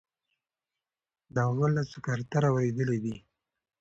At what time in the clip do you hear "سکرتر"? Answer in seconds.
1.91-2.43